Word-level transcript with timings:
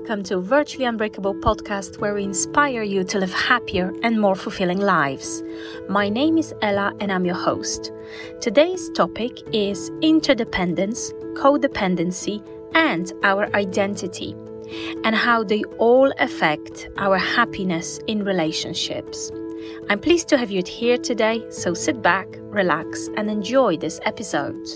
welcome 0.00 0.22
to 0.22 0.40
Virtually 0.40 0.86
Unbreakable 0.86 1.34
podcast 1.34 2.00
where 2.00 2.14
we 2.14 2.24
inspire 2.24 2.82
you 2.82 3.04
to 3.04 3.18
live 3.18 3.34
happier 3.34 3.92
and 4.02 4.18
more 4.18 4.34
fulfilling 4.34 4.80
lives. 4.80 5.42
My 5.90 6.08
name 6.08 6.38
is 6.38 6.54
Ela 6.62 6.94
and 7.00 7.12
I'm 7.12 7.26
your 7.26 7.34
host. 7.34 7.92
Today's 8.40 8.88
topic 8.92 9.42
is 9.52 9.90
interdependence, 10.00 11.12
codependency, 11.34 12.42
and 12.74 13.12
our 13.24 13.54
identity, 13.54 14.34
and 15.04 15.14
how 15.14 15.44
they 15.44 15.64
all 15.76 16.10
affect 16.18 16.88
our 16.96 17.18
happiness 17.18 17.98
in 18.06 18.24
relationships. 18.24 19.30
I'm 19.90 20.00
pleased 20.00 20.28
to 20.28 20.38
have 20.38 20.50
you 20.50 20.62
here 20.66 20.96
today, 20.96 21.44
so 21.50 21.74
sit 21.74 22.00
back, 22.00 22.26
relax, 22.38 23.10
and 23.18 23.30
enjoy 23.30 23.76
this 23.76 24.00
episode. 24.06 24.66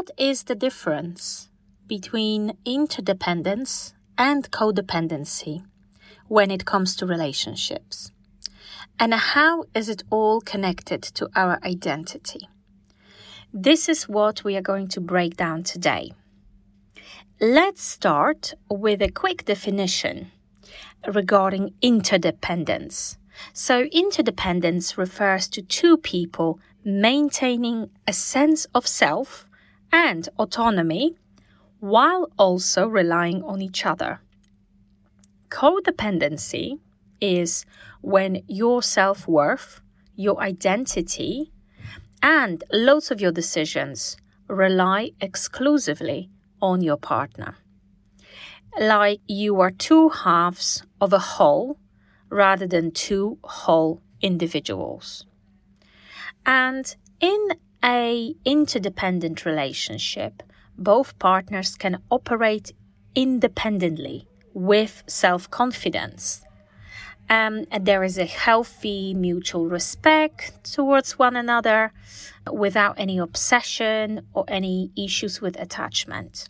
What 0.00 0.12
is 0.16 0.44
the 0.44 0.54
difference 0.54 1.50
between 1.86 2.56
interdependence 2.64 3.92
and 4.16 4.50
codependency 4.50 5.66
when 6.26 6.50
it 6.50 6.64
comes 6.64 6.96
to 6.96 7.04
relationships? 7.04 8.10
And 8.98 9.12
how 9.12 9.64
is 9.74 9.90
it 9.90 10.02
all 10.08 10.40
connected 10.40 11.02
to 11.02 11.28
our 11.36 11.58
identity? 11.62 12.48
This 13.52 13.90
is 13.90 14.08
what 14.08 14.42
we 14.42 14.56
are 14.56 14.62
going 14.62 14.88
to 14.88 15.02
break 15.02 15.36
down 15.36 15.64
today. 15.64 16.12
Let's 17.38 17.82
start 17.82 18.54
with 18.70 19.02
a 19.02 19.10
quick 19.10 19.44
definition 19.44 20.32
regarding 21.06 21.74
interdependence. 21.82 23.18
So, 23.52 23.82
interdependence 23.92 24.96
refers 24.96 25.46
to 25.48 25.60
two 25.60 25.98
people 25.98 26.58
maintaining 26.82 27.90
a 28.08 28.14
sense 28.14 28.64
of 28.74 28.86
self 28.86 29.46
and 29.92 30.28
autonomy 30.38 31.16
while 31.80 32.30
also 32.38 32.86
relying 32.86 33.42
on 33.42 33.62
each 33.62 33.86
other. 33.86 34.20
Codependency 35.48 36.78
is 37.20 37.64
when 38.02 38.42
your 38.46 38.82
self 38.82 39.26
worth, 39.26 39.80
your 40.14 40.40
identity, 40.40 41.52
and 42.22 42.62
loads 42.72 43.10
of 43.10 43.20
your 43.20 43.32
decisions 43.32 44.16
rely 44.46 45.10
exclusively 45.20 46.30
on 46.60 46.82
your 46.82 46.96
partner. 46.96 47.56
Like 48.78 49.20
you 49.26 49.60
are 49.60 49.70
two 49.70 50.10
halves 50.10 50.82
of 51.00 51.12
a 51.12 51.18
whole 51.18 51.78
rather 52.28 52.66
than 52.66 52.92
two 52.92 53.38
whole 53.42 54.00
individuals. 54.20 55.24
And 56.46 56.94
in 57.20 57.48
a 57.82 58.34
interdependent 58.44 59.44
relationship, 59.44 60.42
both 60.76 61.18
partners 61.18 61.76
can 61.76 62.02
operate 62.10 62.72
independently 63.14 64.26
with 64.52 65.02
self-confidence. 65.06 66.42
Um, 67.28 67.64
and 67.70 67.86
there 67.86 68.02
is 68.02 68.18
a 68.18 68.24
healthy 68.24 69.14
mutual 69.14 69.68
respect 69.68 70.64
towards 70.64 71.18
one 71.18 71.36
another 71.36 71.92
without 72.52 72.98
any 72.98 73.18
obsession 73.18 74.26
or 74.34 74.44
any 74.48 74.90
issues 74.96 75.40
with 75.40 75.58
attachment. 75.60 76.48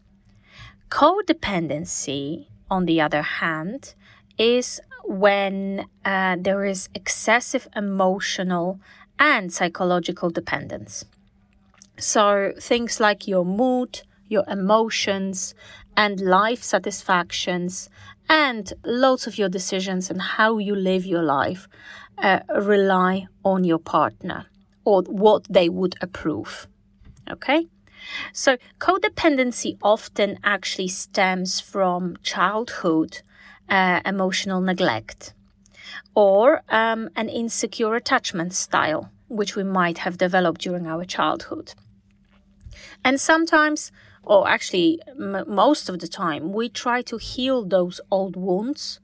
Codependency, 0.89 2.47
on 2.71 2.87
the 2.87 3.01
other 3.01 3.23
hand, 3.23 3.95
is 4.39 4.81
when 5.05 5.87
uh, 6.05 6.37
there 6.41 6.65
is 6.65 6.89
excessive 6.95 7.69
emotional 7.77 8.81
and 9.19 9.53
psychological 9.53 10.31
dependence. 10.31 11.05
So 12.01 12.53
things 12.59 12.99
like 12.99 13.29
your 13.29 13.45
mood, 13.45 14.03
your 14.29 14.45
emotions, 14.49 15.55
and 15.97 16.21
life 16.21 16.63
satisfactions, 16.63 17.91
and 18.29 18.73
loads 18.85 19.27
of 19.27 19.37
your 19.37 19.49
decisions 19.49 20.11
and 20.11 20.21
how 20.21 20.59
you 20.59 20.75
live 20.75 21.05
your 21.05 21.23
life 21.23 21.69
uh, 22.19 22.41
rely 22.55 23.27
on 23.45 23.65
your 23.65 23.79
partner 23.79 24.47
or 24.85 25.03
what 25.03 25.47
they 25.51 25.69
would 25.69 25.97
approve. 26.01 26.67
Okay? 27.31 27.67
So, 28.33 28.57
codependency 28.79 29.77
often 29.83 30.39
actually 30.43 30.89
stems 30.89 31.61
from 31.61 32.17
childhood 32.23 33.21
uh, 33.69 34.01
emotional 34.07 34.61
neglect 34.61 35.35
or 36.15 36.63
um, 36.69 37.11
an 37.15 37.29
insecure 37.29 37.95
attachment 37.95 38.55
style, 38.55 39.11
which 39.29 39.55
we 39.55 39.65
might 39.65 39.99
have 39.99 40.19
developed 40.19 40.63
during 40.63 40.87
our 40.87 41.05
childhood. 41.05 41.75
And 43.05 43.21
sometimes, 43.21 43.93
or 44.23 44.49
actually 44.49 45.01
m- 45.09 45.45
most 45.47 45.89
of 45.89 45.99
the 45.99 46.09
time, 46.09 46.53
we 46.53 46.69
try 46.69 47.03
to 47.03 47.17
heal 47.17 47.65
those 47.65 48.01
old 48.11 48.37
wounds 48.37 49.01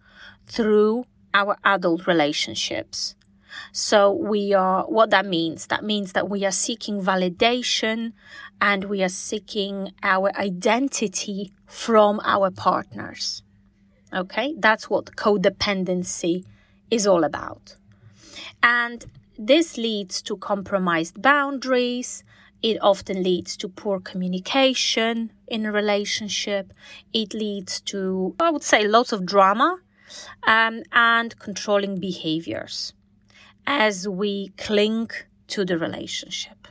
through 0.47 1.07
our 1.35 1.57
adult 1.65 2.07
relationships. 2.07 3.15
So 3.73 4.13
we 4.13 4.53
are, 4.53 4.85
what 4.85 5.11
that 5.11 5.27
means, 5.27 5.67
that 5.69 5.85
means 5.85 6.13
that 6.13 6.29
we 6.29 6.45
are 6.45 6.53
seeking 6.53 7.01
validation 7.03 8.13
and 8.61 8.85
we 8.85 9.03
are 9.03 9.09
seeking 9.09 9.93
our 10.03 10.31
identity 10.37 11.53
from 11.67 12.21
our 12.25 12.51
partners. 12.51 13.43
Okay. 14.13 14.55
That's 14.59 14.89
what 14.89 15.17
codependency 15.17 16.45
is 16.91 17.07
all 17.07 17.25
about. 17.25 17.77
And 18.63 19.05
this 19.39 19.77
leads 19.77 20.23
to 20.23 20.37
compromised 20.37 21.21
boundaries 21.21 22.25
it 22.67 22.79
often 22.83 23.23
leads 23.23 23.57
to 23.57 23.69
poor 23.69 24.01
communication 24.01 25.31
in 25.47 25.65
a 25.65 25.71
relationship. 25.71 26.73
It 27.13 27.33
leads 27.33 27.81
to, 27.93 28.35
I 28.41 28.51
would 28.51 28.65
say, 28.65 28.89
lots 28.89 29.13
of 29.13 29.25
drama 29.25 29.79
um, 30.49 30.83
and 30.91 31.39
controlling 31.39 32.01
behaviors 32.01 32.93
as 33.69 34.09
we 34.09 34.49
cling 34.59 35.11
to 35.47 35.65
the 35.65 35.79
relationship. 35.79 36.67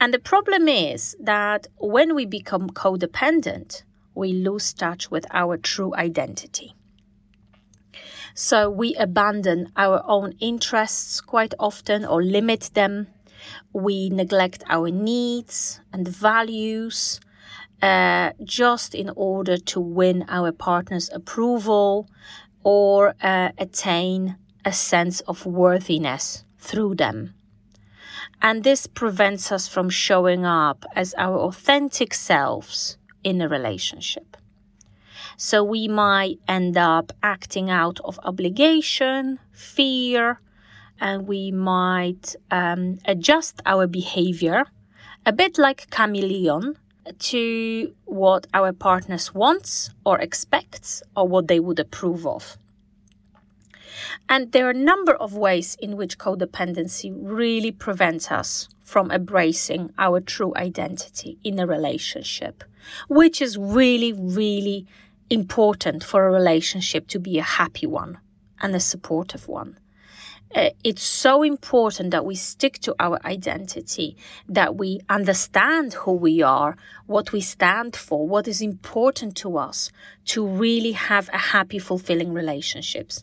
And 0.00 0.14
the 0.14 0.18
problem 0.18 0.68
is 0.68 1.16
that 1.20 1.66
when 1.76 2.14
we 2.14 2.24
become 2.24 2.70
codependent, 2.70 3.82
we 4.14 4.32
lose 4.32 4.72
touch 4.72 5.10
with 5.10 5.26
our 5.32 5.58
true 5.58 5.94
identity. 5.94 6.74
So 8.34 8.70
we 8.70 8.94
abandon 8.94 9.70
our 9.76 10.02
own 10.06 10.32
interests 10.40 11.20
quite 11.20 11.52
often 11.58 12.06
or 12.06 12.22
limit 12.22 12.70
them 12.72 13.08
we 13.72 14.10
neglect 14.10 14.62
our 14.68 14.90
needs 14.90 15.80
and 15.92 16.06
values 16.06 17.20
uh, 17.82 18.32
just 18.44 18.94
in 18.94 19.10
order 19.16 19.56
to 19.56 19.80
win 19.80 20.24
our 20.28 20.52
partner's 20.52 21.10
approval 21.10 22.08
or 22.62 23.14
uh, 23.22 23.50
attain 23.58 24.36
a 24.64 24.72
sense 24.72 25.20
of 25.22 25.44
worthiness 25.44 26.44
through 26.58 26.94
them. 26.94 27.34
And 28.40 28.64
this 28.64 28.86
prevents 28.86 29.50
us 29.50 29.68
from 29.68 29.90
showing 29.90 30.44
up 30.44 30.84
as 30.94 31.14
our 31.18 31.38
authentic 31.38 32.14
selves 32.14 32.96
in 33.24 33.40
a 33.40 33.48
relationship. 33.48 34.36
So 35.36 35.64
we 35.64 35.88
might 35.88 36.38
end 36.46 36.76
up 36.76 37.12
acting 37.22 37.70
out 37.70 37.98
of 38.04 38.20
obligation, 38.22 39.38
fear, 39.50 40.40
and 41.00 41.26
we 41.26 41.50
might 41.50 42.36
um, 42.50 42.98
adjust 43.04 43.60
our 43.66 43.86
behavior 43.86 44.64
a 45.24 45.32
bit 45.32 45.58
like 45.58 45.90
chameleon 45.90 46.76
to 47.18 47.94
what 48.04 48.46
our 48.54 48.72
partners 48.72 49.34
wants 49.34 49.90
or 50.04 50.18
expects 50.20 51.02
or 51.16 51.26
what 51.26 51.48
they 51.48 51.60
would 51.60 51.78
approve 51.78 52.26
of. 52.26 52.58
And 54.28 54.52
there 54.52 54.66
are 54.66 54.70
a 54.70 54.74
number 54.74 55.14
of 55.14 55.34
ways 55.34 55.76
in 55.80 55.96
which 55.96 56.18
codependency 56.18 57.12
really 57.14 57.72
prevents 57.72 58.30
us 58.30 58.68
from 58.82 59.10
embracing 59.10 59.92
our 59.98 60.20
true 60.20 60.52
identity 60.56 61.38
in 61.44 61.58
a 61.58 61.66
relationship, 61.66 62.64
which 63.08 63.40
is 63.40 63.56
really, 63.56 64.12
really 64.12 64.86
important 65.30 66.04
for 66.04 66.26
a 66.26 66.32
relationship 66.32 67.08
to 67.08 67.18
be 67.18 67.38
a 67.38 67.42
happy 67.42 67.86
one 67.86 68.18
and 68.60 68.74
a 68.74 68.80
supportive 68.80 69.48
one 69.48 69.78
uh, 70.54 70.70
it's 70.84 71.02
so 71.02 71.42
important 71.42 72.10
that 72.10 72.24
we 72.24 72.34
stick 72.34 72.78
to 72.80 72.94
our 72.98 73.18
identity, 73.24 74.16
that 74.48 74.76
we 74.76 75.00
understand 75.08 75.94
who 75.94 76.12
we 76.12 76.42
are, 76.42 76.76
what 77.06 77.32
we 77.32 77.40
stand 77.40 77.96
for, 77.96 78.26
what 78.28 78.46
is 78.46 78.60
important 78.60 79.36
to 79.36 79.56
us 79.56 79.90
to 80.26 80.46
really 80.46 80.92
have 80.92 81.30
a 81.32 81.38
happy, 81.38 81.78
fulfilling 81.78 82.32
relationships. 82.32 83.22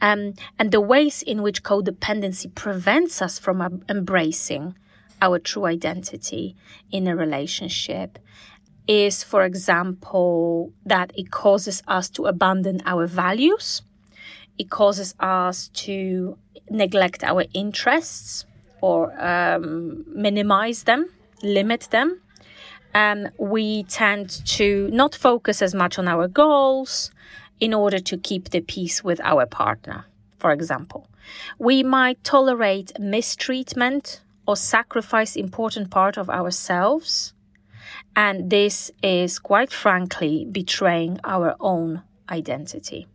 Um, 0.00 0.34
and 0.58 0.70
the 0.70 0.80
ways 0.80 1.22
in 1.22 1.42
which 1.42 1.62
codependency 1.62 2.54
prevents 2.54 3.22
us 3.22 3.38
from 3.38 3.60
uh, 3.60 3.70
embracing 3.88 4.74
our 5.20 5.38
true 5.38 5.64
identity 5.64 6.54
in 6.90 7.08
a 7.08 7.16
relationship 7.16 8.18
is, 8.86 9.22
for 9.22 9.44
example, 9.44 10.72
that 10.84 11.12
it 11.14 11.30
causes 11.30 11.82
us 11.86 12.08
to 12.10 12.26
abandon 12.26 12.80
our 12.86 13.06
values. 13.06 13.82
It 14.58 14.70
causes 14.70 15.14
us 15.20 15.68
to 15.68 16.38
neglect 16.70 17.24
our 17.24 17.44
interests 17.54 18.44
or 18.80 19.12
um, 19.20 20.04
minimize 20.08 20.84
them, 20.84 21.10
limit 21.42 21.88
them. 21.90 22.20
Um, 22.94 23.28
we 23.38 23.82
tend 23.84 24.30
to 24.46 24.88
not 24.92 25.14
focus 25.14 25.62
as 25.62 25.74
much 25.74 25.98
on 25.98 26.08
our 26.08 26.26
goals 26.28 27.10
in 27.60 27.74
order 27.74 27.98
to 27.98 28.16
keep 28.16 28.50
the 28.50 28.60
peace 28.60 29.04
with 29.04 29.20
our 29.20 29.46
partner, 29.46 30.06
for 30.38 30.52
example. 30.52 31.08
We 31.58 31.82
might 31.82 32.22
tolerate 32.24 32.92
mistreatment 32.98 34.22
or 34.46 34.56
sacrifice 34.56 35.36
important 35.36 35.90
part 35.90 36.16
of 36.16 36.30
ourselves. 36.30 37.34
And 38.16 38.50
this 38.50 38.90
is 39.02 39.38
quite 39.38 39.72
frankly 39.72 40.46
betraying 40.50 41.20
our 41.24 41.54
own 41.60 42.02
identity. 42.30 43.06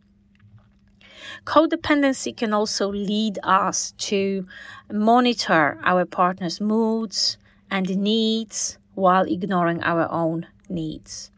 Codependency 1.45 2.35
can 2.35 2.53
also 2.53 2.91
lead 2.91 3.39
us 3.43 3.93
to 3.97 4.45
monitor 4.91 5.79
our 5.83 6.05
partner's 6.05 6.59
moods 6.61 7.37
and 7.69 7.97
needs 7.97 8.77
while 8.95 9.25
ignoring 9.25 9.81
our 9.83 10.11
own 10.11 10.47
needs. 10.69 11.31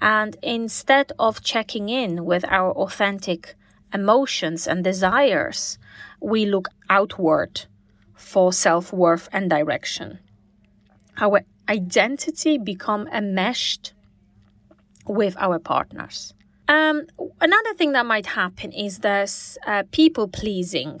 And 0.00 0.36
instead 0.42 1.12
of 1.18 1.42
checking 1.42 1.88
in 1.88 2.24
with 2.24 2.44
our 2.44 2.72
authentic 2.72 3.56
emotions 3.92 4.66
and 4.66 4.84
desires, 4.84 5.78
we 6.20 6.46
look 6.46 6.68
outward 6.88 7.66
for 8.14 8.52
self-worth 8.52 9.28
and 9.32 9.48
direction. 9.50 10.18
Our 11.18 11.42
identity 11.68 12.58
become 12.58 13.08
enmeshed 13.08 13.92
with 15.06 15.36
our 15.38 15.58
partners. 15.58 16.34
Um, 16.68 17.06
another 17.40 17.74
thing 17.74 17.92
that 17.92 18.04
might 18.04 18.26
happen 18.26 18.72
is 18.72 18.98
this 18.98 19.56
uh, 19.66 19.84
people 19.90 20.28
pleasing 20.28 21.00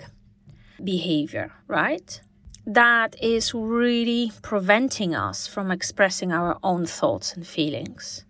behavior, 0.82 1.52
right? 1.66 2.20
That 2.66 3.22
is 3.22 3.52
really 3.54 4.32
preventing 4.42 5.14
us 5.14 5.46
from 5.46 5.70
expressing 5.70 6.32
our 6.32 6.58
own 6.62 6.86
thoughts 6.86 7.34
and 7.34 7.46
feelings. 7.46 8.24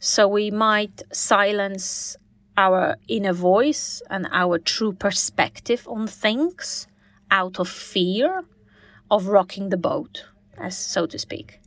So 0.00 0.26
we 0.26 0.50
might 0.50 1.02
silence 1.12 2.16
our 2.56 2.96
inner 3.08 3.32
voice 3.32 4.02
and 4.10 4.28
our 4.32 4.58
true 4.58 4.92
perspective 4.92 5.86
on 5.88 6.06
things 6.08 6.88
out 7.30 7.58
of 7.58 7.68
fear 7.68 8.42
of 9.10 9.28
rocking 9.28 9.68
the 9.68 9.76
boat, 9.76 10.24
as 10.58 10.76
so 10.76 11.06
to 11.06 11.18
speak. 11.18 11.60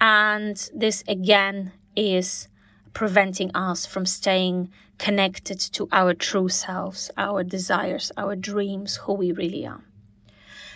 And 0.00 0.70
this 0.74 1.02
again 1.08 1.72
is 1.96 2.48
preventing 2.92 3.54
us 3.54 3.86
from 3.86 4.06
staying 4.06 4.70
connected 4.98 5.58
to 5.58 5.88
our 5.92 6.14
true 6.14 6.48
selves, 6.48 7.10
our 7.16 7.42
desires, 7.42 8.12
our 8.16 8.36
dreams, 8.36 8.96
who 8.96 9.14
we 9.14 9.32
really 9.32 9.66
are. 9.66 9.82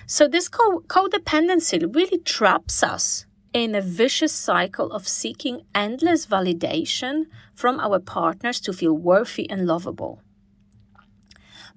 So 0.06 0.28
this 0.28 0.48
co- 0.48 0.82
codependency 0.86 1.94
really 1.94 2.18
traps 2.18 2.82
us 2.82 3.26
in 3.52 3.74
a 3.74 3.80
vicious 3.80 4.32
cycle 4.32 4.92
of 4.92 5.08
seeking 5.08 5.62
endless 5.74 6.26
validation 6.26 7.24
from 7.54 7.80
our 7.80 7.98
partners 7.98 8.60
to 8.60 8.72
feel 8.72 8.92
worthy 8.92 9.48
and 9.48 9.66
lovable. 9.66 10.20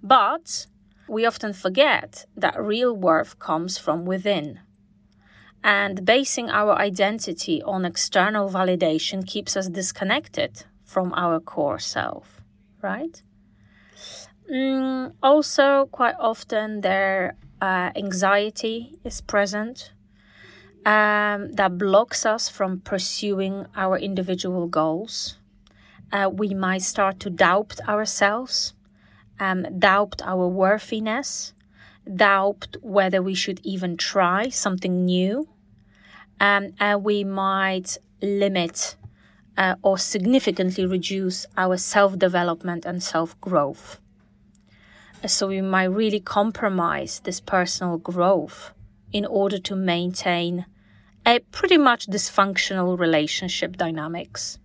But 0.04 0.68
we 1.08 1.26
often 1.26 1.54
forget 1.54 2.26
that 2.36 2.62
real 2.62 2.96
worth 2.96 3.40
comes 3.40 3.78
from 3.78 4.06
within. 4.06 4.60
And 5.64 6.06
basing 6.06 6.50
our 6.50 6.78
identity 6.78 7.62
on 7.64 7.86
external 7.86 8.50
validation 8.50 9.26
keeps 9.26 9.58
us 9.58 9.68
disconnected 9.68 10.64
from 10.86 11.14
our 11.14 11.40
core 11.40 11.80
self, 11.80 12.42
right? 12.82 13.22
Mm, 14.52 15.14
also, 15.22 15.88
quite 15.92 16.16
often, 16.20 16.82
their 16.82 17.36
uh, 17.62 17.92
anxiety 17.96 18.98
is 19.04 19.22
present 19.22 19.92
um, 20.86 21.52
that 21.52 21.78
blocks 21.78 22.26
us 22.26 22.50
from 22.50 22.80
pursuing 22.80 23.68
our 23.76 23.98
individual 23.98 24.68
goals. 24.68 25.38
Uh, 26.12 26.30
we 26.34 26.54
might 26.54 26.82
start 26.82 27.20
to 27.20 27.30
doubt 27.30 27.80
ourselves, 27.88 28.74
um, 29.40 29.68
doubt 29.78 30.22
our 30.24 30.48
worthiness, 30.48 31.54
doubt 32.16 32.78
whether 32.82 33.22
we 33.22 33.34
should 33.34 33.60
even 33.64 33.98
try 33.98 34.50
something 34.50 35.06
new. 35.06 35.48
Um, 36.40 36.74
and 36.80 37.04
we 37.04 37.24
might 37.24 37.98
limit 38.22 38.96
uh, 39.58 39.76
or 39.82 39.98
significantly 39.98 40.86
reduce 40.86 41.46
our 41.58 41.78
self 41.78 42.18
development 42.18 42.86
and 42.86 43.04
self 43.04 43.40
growth. 43.42 44.00
So 45.28 45.48
we 45.48 45.60
might 45.62 45.86
really 45.86 46.22
compromise 46.22 47.20
this 47.20 47.42
personal 47.42 47.98
growth 47.98 48.72
in 49.12 49.26
order 49.26 49.60
to 49.60 49.76
maintain 49.76 50.66
a 51.26 51.40
pretty 51.52 51.78
much 51.78 52.08
dysfunctional 52.08 52.98
relationship 52.98 53.76
dynamics. 53.76 54.60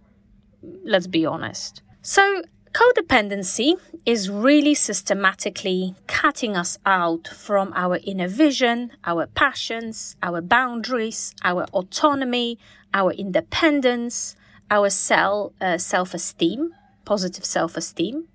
Let's 0.85 1.09
be 1.09 1.27
honest. 1.27 1.83
So, 2.03 2.43
codependency 2.75 3.79
is 4.05 4.29
really 4.29 4.75
systematically 4.75 5.95
cutting 6.09 6.57
us 6.57 6.77
out 6.85 7.29
from 7.29 7.73
our 7.75 8.01
inner 8.03 8.27
vision, 8.27 8.91
our 9.05 9.27
passions, 9.29 10.17
our 10.23 10.41
boundaries, 10.43 11.35
our 11.45 11.65
autonomy, 11.73 12.59
our 12.93 13.13
independence, 13.13 14.35
our 14.71 14.91
self 14.91 15.53
uh, 15.61 15.79
self 15.79 16.15
esteem, 16.15 16.75
positive 17.05 17.45
self 17.45 17.77
esteem, 17.77 18.27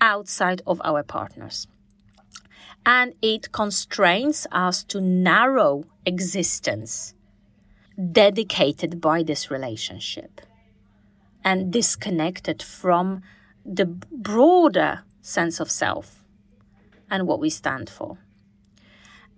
outside 0.00 0.60
of 0.66 0.80
our 0.84 1.02
partners. 1.02 1.66
And 2.84 3.14
it 3.22 3.50
constrains 3.52 4.46
us 4.52 4.84
to 4.84 5.00
narrow 5.00 5.84
existence 6.04 7.14
dedicated 8.12 9.00
by 9.00 9.22
this 9.22 9.50
relationship 9.50 10.40
and 11.42 11.72
disconnected 11.72 12.62
from 12.62 13.22
the 13.64 13.86
broader 13.86 15.02
sense 15.22 15.60
of 15.60 15.70
self 15.70 16.24
and 17.10 17.26
what 17.26 17.40
we 17.40 17.50
stand 17.50 17.90
for. 17.90 18.18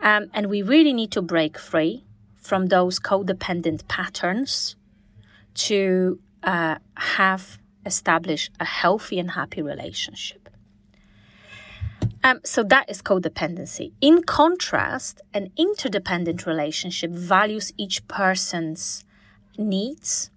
Um, 0.00 0.30
and 0.34 0.46
we 0.48 0.62
really 0.62 0.92
need 0.92 1.12
to 1.12 1.22
break 1.22 1.58
free 1.58 2.04
from 2.36 2.66
those 2.66 2.98
codependent 2.98 3.86
patterns 3.88 4.76
to 5.54 6.18
uh, 6.42 6.76
have 6.96 7.58
established 7.86 8.50
a 8.58 8.64
healthy 8.64 9.18
and 9.18 9.32
happy 9.32 9.62
relationship. 9.62 10.48
Um, 12.24 12.40
so 12.44 12.62
that 12.64 12.88
is 12.88 13.02
codependency. 13.02 13.92
In 14.00 14.22
contrast, 14.22 15.20
an 15.34 15.50
interdependent 15.56 16.46
relationship 16.46 17.10
values 17.10 17.72
each 17.76 18.06
person's 18.06 19.04
needs. 19.58 20.30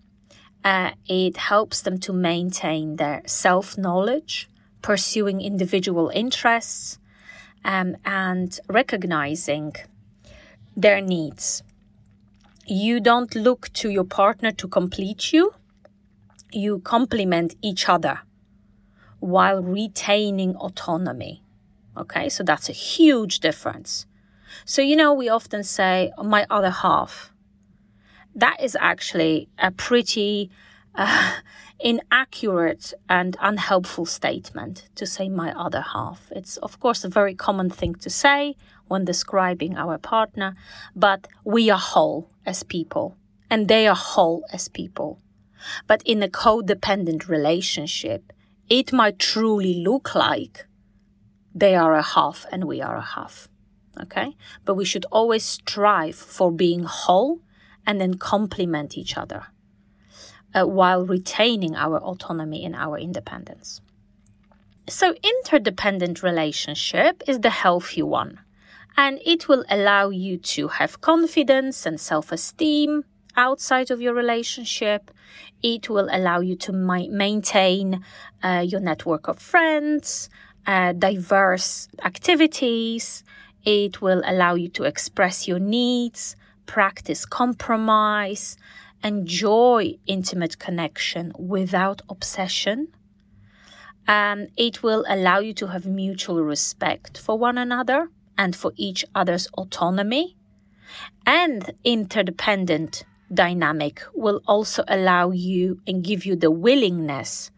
Uh, 0.65 0.91
it 1.07 1.37
helps 1.37 1.83
them 1.83 1.99
to 1.99 2.11
maintain 2.11 2.95
their 2.95 3.21
self 3.27 3.77
knowledge, 3.77 4.49
pursuing 4.81 5.39
individual 5.39 6.09
interests, 6.09 6.97
um, 7.63 7.95
and 8.03 8.59
recognizing 8.67 9.73
their 10.75 10.99
needs. 10.99 11.61
You 12.65 12.99
don't 12.99 13.35
look 13.35 13.71
to 13.73 13.89
your 13.89 14.05
partner 14.05 14.51
to 14.53 14.67
complete 14.67 15.31
you, 15.31 15.53
you 16.51 16.79
complement 16.79 17.55
each 17.61 17.87
other 17.87 18.21
while 19.19 19.61
retaining 19.61 20.55
autonomy. 20.55 21.43
Okay, 21.95 22.27
so 22.27 22.43
that's 22.43 22.69
a 22.69 22.73
huge 22.73 23.39
difference. 23.39 24.07
So, 24.65 24.81
you 24.81 24.95
know, 24.95 25.13
we 25.13 25.29
often 25.29 25.63
say, 25.63 26.11
my 26.17 26.47
other 26.49 26.71
half. 26.71 27.31
That 28.35 28.61
is 28.61 28.77
actually 28.79 29.47
a 29.57 29.71
pretty 29.71 30.51
uh, 30.93 31.35
inaccurate 31.79 32.93
and 33.07 33.37
unhelpful 33.39 34.05
statement 34.05 34.89
to 34.95 35.05
say 35.05 35.29
my 35.29 35.57
other 35.57 35.81
half. 35.81 36.31
It's, 36.35 36.57
of 36.57 36.79
course, 36.79 37.03
a 37.03 37.09
very 37.09 37.33
common 37.33 37.69
thing 37.69 37.95
to 37.95 38.09
say 38.09 38.55
when 38.87 39.05
describing 39.05 39.77
our 39.77 39.97
partner, 39.97 40.53
but 40.95 41.27
we 41.43 41.69
are 41.69 41.79
whole 41.79 42.29
as 42.45 42.63
people, 42.63 43.15
and 43.49 43.67
they 43.67 43.87
are 43.87 43.95
whole 43.95 44.43
as 44.51 44.67
people. 44.67 45.19
But 45.87 46.03
in 46.05 46.21
a 46.21 46.27
codependent 46.27 47.27
relationship, 47.27 48.31
it 48.69 48.91
might 48.91 49.17
truly 49.17 49.75
look 49.75 50.13
like 50.13 50.65
they 51.53 51.75
are 51.75 51.93
a 51.93 52.03
half 52.03 52.45
and 52.51 52.65
we 52.65 52.81
are 52.81 52.97
a 52.97 53.01
half. 53.01 53.47
Okay? 53.99 54.35
But 54.65 54.75
we 54.75 54.85
should 54.85 55.05
always 55.11 55.45
strive 55.45 56.15
for 56.15 56.51
being 56.51 56.83
whole 56.83 57.39
and 57.85 57.99
then 57.99 58.15
complement 58.15 58.97
each 58.97 59.17
other 59.17 59.47
uh, 60.55 60.65
while 60.65 61.05
retaining 61.05 61.75
our 61.75 61.99
autonomy 61.99 62.65
and 62.65 62.75
our 62.75 62.97
independence. 62.97 63.81
So, 64.87 65.15
interdependent 65.23 66.21
relationship 66.21 67.23
is 67.27 67.39
the 67.39 67.49
healthy 67.49 68.03
one, 68.03 68.39
and 68.95 69.19
it 69.25 69.47
will 69.47 69.65
allow 69.69 70.09
you 70.09 70.37
to 70.37 70.67
have 70.67 71.01
confidence 71.01 71.85
and 71.85 71.99
self 71.99 72.31
esteem 72.31 73.03
outside 73.35 73.89
of 73.91 73.99
your 73.99 74.13
relationship. 74.13 75.11
It 75.63 75.89
will 75.89 76.07
allow 76.11 76.39
you 76.39 76.55
to 76.57 76.71
ma- 76.71 77.09
maintain 77.09 78.05
uh, 78.43 78.63
your 78.65 78.79
network 78.79 79.27
of 79.27 79.39
friends, 79.39 80.29
uh, 80.67 80.93
diverse 80.93 81.87
activities. 82.03 83.23
It 83.63 84.01
will 84.01 84.21
allow 84.23 84.53
you 84.53 84.69
to 84.69 84.83
express 84.83 85.47
your 85.47 85.59
needs, 85.59 86.35
practice 86.65 87.25
compromise, 87.25 88.57
enjoy 89.03 89.97
intimate 90.07 90.59
connection 90.59 91.31
without 91.37 92.01
obsession. 92.09 92.87
Um, 94.07 94.47
it 94.57 94.83
will 94.83 95.05
allow 95.07 95.39
you 95.39 95.53
to 95.55 95.67
have 95.67 95.85
mutual 95.85 96.43
respect 96.43 97.17
for 97.17 97.37
one 97.37 97.57
another 97.57 98.09
and 98.37 98.55
for 98.55 98.71
each 98.75 99.05
other's 99.15 99.47
autonomy. 99.57 100.35
And 101.25 101.73
interdependent 101.83 103.03
dynamic 103.33 104.01
will 104.13 104.41
also 104.47 104.83
allow 104.87 105.31
you 105.31 105.81
and 105.87 106.03
give 106.03 106.25
you 106.25 106.35
the 106.35 106.51
willingness 106.51 107.51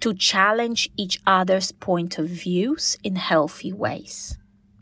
to 0.00 0.12
challenge 0.14 0.90
each 0.96 1.20
other's 1.26 1.70
point 1.70 2.18
of 2.18 2.26
views 2.26 2.96
in 3.04 3.14
healthy 3.14 3.72
ways. 3.72 4.36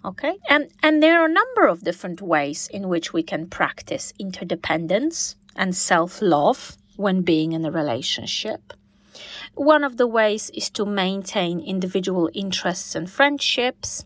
Okay? 0.05 0.39
And, 0.49 0.71
and 0.83 1.03
there 1.03 1.21
are 1.21 1.27
a 1.27 1.33
number 1.33 1.67
of 1.67 1.85
different 1.85 2.23
ways 2.23 2.69
in 2.73 2.89
which 2.89 3.13
we 3.13 3.23
can 3.23 3.49
practice 3.49 4.13
interdependence 4.19 5.37
and 5.57 5.77
self 5.77 6.23
love 6.23 6.77
when 6.97 7.23
being 7.23 7.53
in 7.53 7.65
a 7.65 7.71
relationship. 7.71 8.73
One 9.55 9.85
of 9.85 9.97
the 9.97 10.07
ways 10.07 10.51
is 10.51 10.71
to 10.71 10.87
maintain 10.87 11.61
individual 11.61 12.31
interests 12.33 12.95
and 12.95 13.11
friendships. 13.11 14.05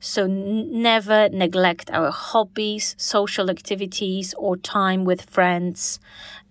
So, 0.00 0.24
n- 0.24 0.82
never 0.82 1.28
neglect 1.28 1.90
our 1.90 2.10
hobbies, 2.10 2.94
social 2.98 3.50
activities, 3.50 4.34
or 4.34 4.56
time 4.56 5.04
with 5.04 5.22
friends 5.22 6.00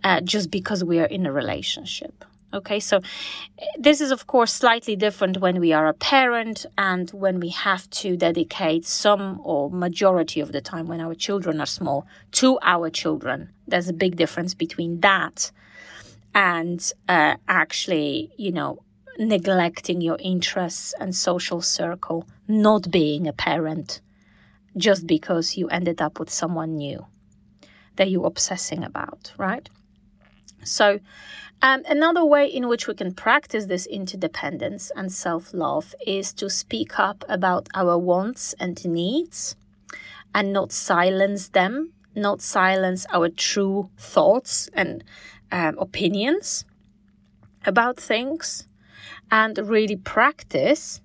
uh, 0.03 0.21
just 0.21 0.49
because 0.51 0.83
we 0.83 0.99
are 0.99 1.05
in 1.05 1.25
a 1.25 1.31
relationship. 1.31 2.25
Okay, 2.55 2.79
so 2.79 3.01
this 3.77 3.99
is, 3.99 4.11
of 4.11 4.27
course, 4.27 4.53
slightly 4.53 4.95
different 4.95 5.39
when 5.39 5.59
we 5.59 5.73
are 5.73 5.87
a 5.87 5.93
parent 5.93 6.65
and 6.77 7.09
when 7.09 7.41
we 7.41 7.49
have 7.49 7.89
to 7.89 8.15
dedicate 8.15 8.85
some 8.85 9.41
or 9.43 9.69
majority 9.69 10.39
of 10.39 10.53
the 10.53 10.61
time 10.61 10.87
when 10.87 11.01
our 11.01 11.13
children 11.13 11.59
are 11.59 11.65
small 11.65 12.07
to 12.31 12.57
our 12.61 12.89
children. 12.89 13.49
There's 13.67 13.89
a 13.89 13.93
big 13.93 14.15
difference 14.15 14.53
between 14.53 15.01
that 15.01 15.51
and 16.33 16.79
uh, 17.09 17.35
actually, 17.49 18.31
you 18.37 18.53
know, 18.53 18.83
neglecting 19.17 19.99
your 19.99 20.17
interests 20.21 20.93
and 20.97 21.13
social 21.13 21.61
circle, 21.61 22.25
not 22.47 22.89
being 22.89 23.27
a 23.27 23.33
parent 23.33 23.99
just 24.77 25.05
because 25.05 25.57
you 25.57 25.67
ended 25.67 26.01
up 26.01 26.19
with 26.19 26.29
someone 26.29 26.77
new 26.77 27.05
that 27.97 28.09
you're 28.09 28.25
obsessing 28.25 28.85
about, 28.85 29.33
right? 29.37 29.69
So, 30.65 30.99
um, 31.61 31.83
another 31.87 32.25
way 32.25 32.47
in 32.47 32.67
which 32.67 32.87
we 32.87 32.93
can 32.93 33.13
practice 33.13 33.65
this 33.65 33.85
interdependence 33.85 34.91
and 34.95 35.11
self 35.11 35.53
love 35.53 35.95
is 36.05 36.33
to 36.33 36.49
speak 36.49 36.99
up 36.99 37.23
about 37.29 37.69
our 37.73 37.97
wants 37.97 38.53
and 38.59 38.83
needs 38.85 39.55
and 40.33 40.51
not 40.51 40.71
silence 40.71 41.49
them, 41.49 41.93
not 42.13 42.41
silence 42.41 43.05
our 43.13 43.29
true 43.29 43.89
thoughts 43.97 44.69
and 44.73 45.03
um, 45.51 45.77
opinions 45.79 46.65
about 47.65 47.97
things, 47.97 48.67
and 49.31 49.57
really 49.57 49.95
practice 49.95 51.01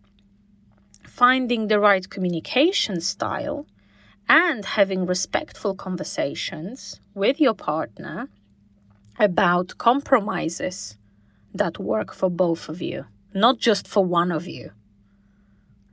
finding 1.06 1.68
the 1.68 1.78
right 1.78 2.08
communication 2.10 3.00
style 3.00 3.66
and 4.28 4.64
having 4.64 5.06
respectful 5.06 5.74
conversations 5.74 7.00
with 7.14 7.40
your 7.40 7.54
partner 7.54 8.28
about 9.20 9.76
compromises 9.78 10.96
that 11.54 11.78
work 11.78 12.14
for 12.14 12.30
both 12.30 12.68
of 12.68 12.80
you, 12.80 13.04
not 13.34 13.58
just 13.58 13.86
for 13.86 14.04
one 14.04 14.32
of 14.32 14.48
you. 14.48 14.72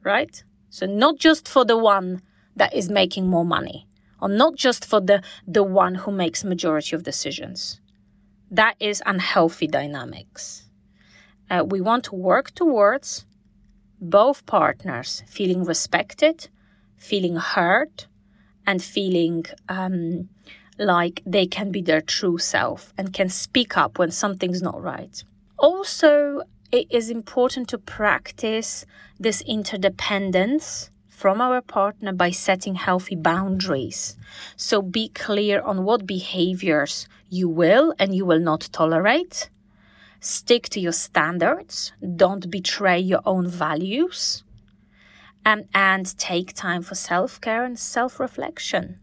Right? 0.03 0.43
So, 0.69 0.85
not 0.85 1.17
just 1.17 1.47
for 1.47 1.65
the 1.65 1.77
one 1.77 2.21
that 2.55 2.73
is 2.73 2.89
making 2.89 3.27
more 3.27 3.45
money, 3.45 3.87
or 4.21 4.29
not 4.29 4.55
just 4.55 4.85
for 4.85 5.01
the, 5.01 5.21
the 5.47 5.63
one 5.63 5.95
who 5.95 6.11
makes 6.11 6.43
majority 6.43 6.95
of 6.95 7.03
decisions. 7.03 7.81
That 8.49 8.75
is 8.79 9.03
unhealthy 9.05 9.67
dynamics. 9.67 10.65
Uh, 11.49 11.65
we 11.67 11.81
want 11.81 12.05
to 12.05 12.15
work 12.15 12.51
towards 12.55 13.25
both 13.99 14.45
partners 14.45 15.23
feeling 15.27 15.63
respected, 15.63 16.49
feeling 16.97 17.35
heard, 17.35 18.05
and 18.65 18.81
feeling 18.81 19.45
um, 19.69 20.29
like 20.77 21.21
they 21.25 21.45
can 21.45 21.71
be 21.71 21.81
their 21.81 22.01
true 22.01 22.37
self 22.37 22.93
and 22.97 23.13
can 23.13 23.29
speak 23.29 23.77
up 23.77 23.97
when 23.97 24.11
something's 24.11 24.61
not 24.61 24.81
right. 24.81 25.23
Also, 25.57 26.41
it 26.71 26.87
is 26.89 27.09
important 27.09 27.69
to 27.69 27.77
practice 27.77 28.85
this 29.19 29.41
interdependence 29.41 30.91
from 31.07 31.41
our 31.41 31.61
partner 31.61 32.13
by 32.13 32.29
setting 32.29 32.75
healthy 32.75 33.15
boundaries. 33.15 34.15
So 34.55 34.83
be 34.83 35.09
clear 35.09 35.61
on 35.61 35.83
what 35.83 36.05
behaviors 36.05 37.07
you 37.29 37.49
will 37.49 37.93
and 37.97 38.13
you 38.13 38.25
will 38.25 38.39
not 38.39 38.69
tolerate. 38.71 39.49
Stick 40.19 40.69
to 40.69 40.79
your 40.79 40.91
standards. 40.91 41.93
Don't 42.15 42.51
betray 42.51 42.99
your 42.99 43.21
own 43.25 43.47
values. 43.47 44.43
Um, 45.45 45.63
and 45.73 46.05
take 46.17 46.53
time 46.53 46.81
for 46.81 46.95
self 46.95 47.39
care 47.39 47.63
and 47.63 47.79
self 47.79 48.19
reflection. 48.19 48.99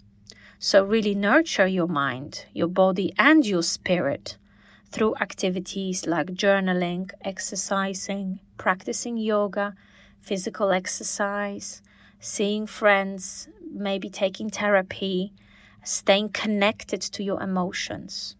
So, 0.58 0.84
really 0.84 1.14
nurture 1.14 1.66
your 1.66 1.88
mind, 1.88 2.46
your 2.52 2.68
body, 2.68 3.12
and 3.18 3.44
your 3.44 3.62
spirit 3.62 4.38
through 4.90 5.16
activities 5.16 6.06
like 6.06 6.28
journaling, 6.28 7.10
exercising, 7.22 8.38
practicing 8.56 9.16
yoga, 9.16 9.74
physical 10.20 10.70
exercise, 10.70 11.82
seeing 12.20 12.66
friends, 12.66 13.48
maybe 13.72 14.08
taking 14.08 14.48
therapy, 14.48 15.32
staying 15.82 16.30
connected 16.30 17.00
to 17.02 17.22
your 17.22 17.42
emotions, 17.42 18.36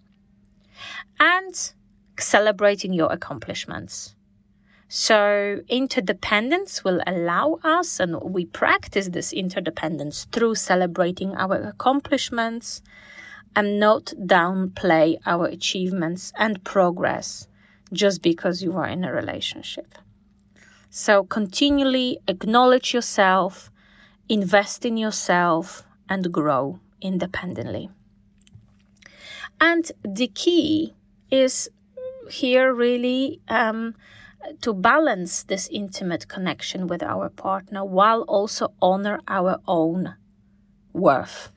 and 1.18 1.72
celebrating 2.18 2.92
your 2.92 3.12
accomplishments. 3.12 4.14
So, 4.96 5.60
interdependence 5.66 6.84
will 6.84 7.00
allow 7.04 7.58
us, 7.64 7.98
and 7.98 8.14
we 8.22 8.46
practice 8.46 9.08
this 9.08 9.32
interdependence 9.32 10.28
through 10.30 10.54
celebrating 10.54 11.34
our 11.34 11.56
accomplishments 11.56 12.80
and 13.56 13.80
not 13.80 14.12
downplay 14.16 15.18
our 15.26 15.46
achievements 15.46 16.32
and 16.38 16.62
progress 16.62 17.48
just 17.92 18.22
because 18.22 18.62
you 18.62 18.76
are 18.76 18.86
in 18.86 19.02
a 19.02 19.12
relationship. 19.12 19.98
So, 20.90 21.24
continually 21.24 22.20
acknowledge 22.28 22.94
yourself, 22.94 23.72
invest 24.28 24.86
in 24.86 24.96
yourself, 24.96 25.82
and 26.08 26.30
grow 26.30 26.78
independently. 27.00 27.90
And 29.60 29.90
the 30.04 30.28
key 30.28 30.94
is 31.32 31.68
here 32.30 32.72
really 32.72 33.40
um, 33.48 33.96
to 34.60 34.72
balance 34.72 35.42
this 35.44 35.68
intimate 35.68 36.28
connection 36.28 36.86
with 36.86 37.02
our 37.02 37.28
partner 37.28 37.84
while 37.84 38.22
also 38.22 38.72
honor 38.80 39.20
our 39.28 39.60
own 39.66 40.14
worth 40.92 41.50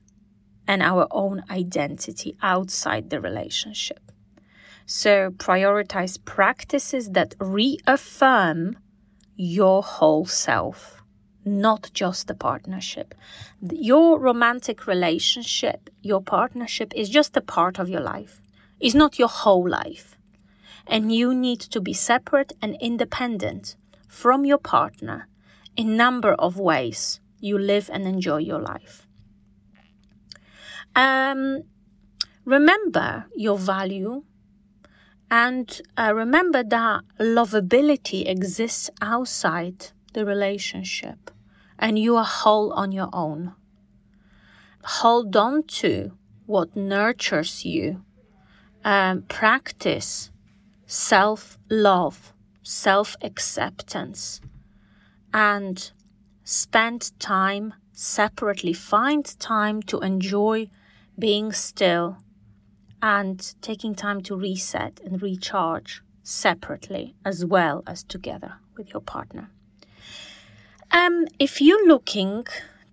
and 0.67 0.81
our 0.81 1.07
own 1.11 1.43
identity 1.49 2.35
outside 2.41 3.09
the 3.09 3.21
relationship. 3.21 4.11
So 4.85 5.31
prioritize 5.31 6.23
practices 6.23 7.11
that 7.11 7.35
reaffirm 7.39 8.77
your 9.35 9.83
whole 9.83 10.25
self, 10.25 11.03
not 11.45 11.89
just 11.93 12.27
the 12.27 12.35
partnership. 12.35 13.13
Your 13.71 14.19
romantic 14.19 14.87
relationship, 14.87 15.89
your 16.01 16.21
partnership 16.21 16.93
is 16.95 17.09
just 17.09 17.37
a 17.37 17.41
part 17.41 17.79
of 17.79 17.89
your 17.89 18.01
life. 18.01 18.41
It's 18.79 18.95
not 18.95 19.19
your 19.19 19.27
whole 19.27 19.67
life 19.67 20.16
and 20.89 21.13
you 21.13 21.33
need 21.33 21.59
to 21.59 21.81
be 21.81 21.93
separate 21.93 22.53
and 22.61 22.77
independent 22.79 23.75
from 24.07 24.45
your 24.45 24.57
partner 24.57 25.27
in 25.75 25.97
number 25.97 26.33
of 26.33 26.57
ways 26.57 27.19
you 27.39 27.57
live 27.57 27.89
and 27.93 28.05
enjoy 28.05 28.37
your 28.37 28.59
life. 28.59 29.07
Um, 30.95 31.63
remember 32.45 33.25
your 33.35 33.57
value 33.57 34.23
and 35.29 35.81
uh, 35.97 36.13
remember 36.15 36.63
that 36.63 37.03
lovability 37.19 38.27
exists 38.27 38.89
outside 39.01 39.91
the 40.13 40.25
relationship 40.25 41.29
and 41.77 41.99
you 41.99 42.15
are 42.15 42.25
whole 42.25 42.71
on 42.73 42.91
your 42.91 43.09
own. 43.13 43.53
Hold 44.83 45.35
on 45.35 45.63
to 45.63 46.13
what 46.45 46.75
nurtures 46.75 47.65
you. 47.65 48.03
Um, 48.83 49.23
practice 49.23 50.31
self 50.87 51.59
love, 51.69 52.33
self 52.63 53.15
acceptance, 53.21 54.41
and 55.33 55.91
spend 56.43 57.11
time 57.19 57.73
separately. 57.91 58.73
Find 58.73 59.25
time 59.39 59.81
to 59.83 59.99
enjoy 59.99 60.69
being 61.19 61.51
still 61.51 62.17
and 63.01 63.53
taking 63.61 63.93
time 63.93 64.21
to 64.21 64.35
reset 64.35 64.99
and 65.05 65.21
recharge 65.21 66.01
separately 66.23 67.15
as 67.23 67.45
well 67.45 67.83
as 67.85 68.03
together 68.03 68.55
with 68.75 68.91
your 68.91 69.01
partner. 69.01 69.49
Um, 70.91 71.27
if 71.37 71.61
you're 71.61 71.87
looking 71.87 72.45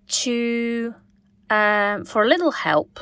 to 0.07 0.95
um, 1.49 2.05
for 2.05 2.23
a 2.23 2.27
little 2.27 2.51
help 2.51 2.99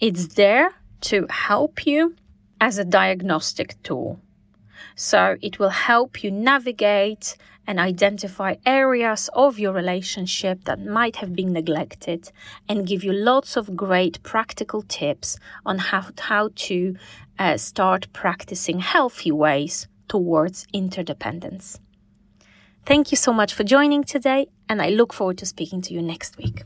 It's 0.00 0.28
there 0.34 0.72
to 1.02 1.26
help 1.30 1.86
you 1.86 2.16
as 2.60 2.78
a 2.78 2.84
diagnostic 2.84 3.80
tool. 3.82 4.20
So 4.94 5.36
it 5.42 5.58
will 5.58 5.70
help 5.70 6.22
you 6.22 6.30
navigate 6.30 7.36
and 7.66 7.78
identify 7.78 8.54
areas 8.64 9.28
of 9.34 9.58
your 9.58 9.72
relationship 9.72 10.64
that 10.64 10.84
might 10.84 11.16
have 11.16 11.36
been 11.36 11.52
neglected 11.52 12.32
and 12.68 12.86
give 12.86 13.04
you 13.04 13.12
lots 13.12 13.56
of 13.56 13.76
great 13.76 14.22
practical 14.22 14.82
tips 14.82 15.38
on 15.66 15.78
how, 15.78 16.06
how 16.18 16.48
to 16.54 16.96
uh, 17.38 17.56
start 17.58 18.06
practicing 18.14 18.80
healthy 18.80 19.30
ways 19.30 19.86
towards 20.08 20.66
interdependence. 20.72 21.78
Thank 22.86 23.10
you 23.10 23.16
so 23.16 23.34
much 23.34 23.52
for 23.52 23.64
joining 23.64 24.02
today, 24.02 24.46
and 24.66 24.80
I 24.80 24.88
look 24.88 25.12
forward 25.12 25.36
to 25.38 25.46
speaking 25.46 25.82
to 25.82 25.92
you 25.92 26.00
next 26.00 26.38
week. 26.38 26.62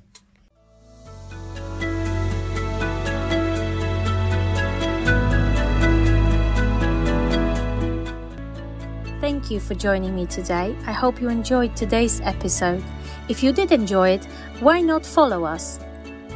You 9.52 9.60
for 9.60 9.74
joining 9.74 10.16
me 10.16 10.26
today. 10.26 10.74
I 10.86 10.92
hope 10.92 11.20
you 11.20 11.28
enjoyed 11.28 11.76
today's 11.76 12.22
episode. 12.22 12.82
If 13.28 13.42
you 13.42 13.52
did 13.52 13.70
enjoy 13.70 14.08
it, 14.10 14.24
why 14.60 14.80
not 14.80 15.04
follow 15.04 15.44
us 15.44 15.78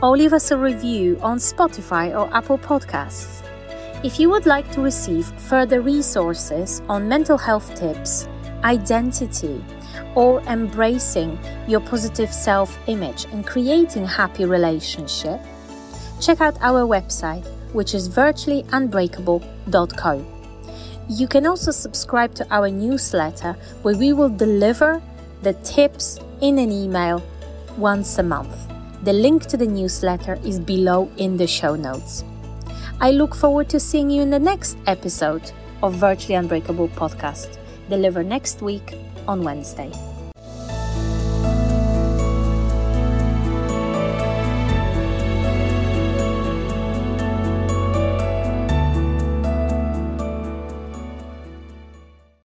or 0.03 0.15
leave 0.17 0.35
us 0.35 0.51
a 0.51 0.57
review 0.57 1.19
on 1.23 1.39
Spotify 1.39 2.15
or 2.15 2.29
Apple 2.35 2.59
Podcasts? 2.59 3.43
If 4.05 4.21
you 4.21 4.29
would 4.31 4.45
like 4.45 4.71
to 4.73 4.83
receive 4.83 5.27
further 5.49 5.81
resources 5.81 6.83
on 6.89 7.09
mental 7.09 7.39
health 7.39 7.75
tips, 7.75 8.29
identity, 8.63 9.65
or 10.15 10.43
embracing 10.43 11.39
your 11.67 11.81
positive 11.81 12.31
self 12.31 12.79
image 12.87 13.25
and 13.33 13.47
creating 13.47 14.05
happy 14.05 14.45
relationship, 14.45 15.41
check 16.21 16.43
out 16.43 16.59
our 16.61 16.87
website, 16.87 17.47
which 17.73 17.95
is 17.95 18.09
virtuallyunbreakable.co. 18.09 20.36
You 21.09 21.29
can 21.29 21.47
also 21.47 21.71
subscribe 21.71 22.35
to 22.35 22.47
our 22.51 22.69
newsletter 22.69 23.57
where 23.83 23.97
we 23.97 24.13
will 24.13 24.29
deliver 24.29 25.01
the 25.43 25.53
tips 25.55 26.19
in 26.41 26.59
an 26.59 26.73
email 26.73 27.23
once 27.77 28.19
a 28.19 28.23
month. 28.23 28.57
The 29.05 29.13
link 29.13 29.47
to 29.47 29.57
the 29.57 29.67
newsletter 29.67 30.39
is 30.45 30.59
below 30.59 31.09
in 31.17 31.37
the 31.37 31.47
show 31.47 31.77
notes. 31.77 32.25
I 33.01 33.13
look 33.13 33.37
forward 33.37 33.69
to 33.69 33.79
seeing 33.79 34.11
you 34.11 34.23
in 34.23 34.31
the 34.31 34.39
next 34.39 34.79
episode 34.87 35.53
of 35.83 35.95
Virtually 35.95 36.35
Unbreakable 36.35 36.89
podcast, 36.89 37.59
delivered 37.89 38.27
next 38.27 38.63
week 38.63 38.95
on 39.29 39.45
Wednesday. 39.45 39.93